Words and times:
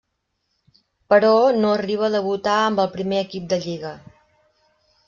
Però, 1.13 1.29
no 1.59 1.75
arriba 1.75 2.09
a 2.09 2.11
debutar 2.17 2.57
amb 2.63 2.83
el 2.87 2.91
primer 2.99 3.21
equip 3.29 3.57
en 3.61 3.65
Lliga. 3.69 3.95